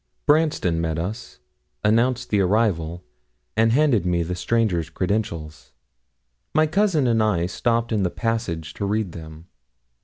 Branston 0.25 0.81
met 0.81 0.97
us, 0.97 1.37
announced 1.83 2.31
the 2.31 2.39
arrival, 2.41 3.03
and 3.55 3.71
handed 3.71 4.03
me 4.03 4.23
the 4.23 4.33
stranger's 4.33 4.89
credentials. 4.89 5.73
My 6.55 6.65
cousin 6.65 7.05
and 7.05 7.21
I 7.21 7.45
stopped 7.45 7.91
in 7.91 8.01
the 8.01 8.09
passage 8.09 8.73
to 8.73 8.85
read 8.87 9.11
them. 9.11 9.45